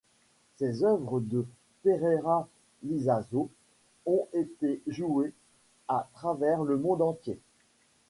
Les 0.59 0.83
œuvres 0.83 1.19
de 1.19 1.45
Pereyra-Lizaso 1.83 3.51
ont 4.07 4.27
été 4.33 4.81
jouées 4.87 5.31
à 5.87 6.09
travers 6.15 6.63
le 6.63 6.79
monde 6.79 7.03
entier. 7.03 7.39